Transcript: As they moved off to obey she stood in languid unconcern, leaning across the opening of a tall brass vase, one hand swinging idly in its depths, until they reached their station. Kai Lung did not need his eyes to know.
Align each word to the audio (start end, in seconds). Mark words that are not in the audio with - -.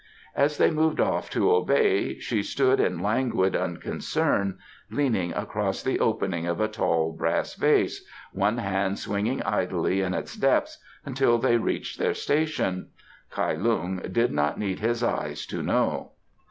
As 0.35 0.57
they 0.57 0.71
moved 0.71 0.99
off 0.99 1.29
to 1.29 1.51
obey 1.51 2.17
she 2.17 2.41
stood 2.41 2.79
in 2.79 3.01
languid 3.03 3.55
unconcern, 3.55 4.57
leaning 4.89 5.31
across 5.33 5.83
the 5.83 5.99
opening 5.99 6.47
of 6.47 6.59
a 6.59 6.67
tall 6.67 7.11
brass 7.13 7.53
vase, 7.53 8.03
one 8.33 8.57
hand 8.57 8.97
swinging 8.97 9.43
idly 9.43 10.01
in 10.01 10.15
its 10.15 10.35
depths, 10.35 10.79
until 11.05 11.37
they 11.37 11.57
reached 11.57 11.99
their 11.99 12.15
station. 12.15 12.87
Kai 13.29 13.53
Lung 13.53 13.97
did 14.11 14.31
not 14.31 14.57
need 14.57 14.79
his 14.79 15.03
eyes 15.03 15.45
to 15.45 15.61
know. 15.61 16.13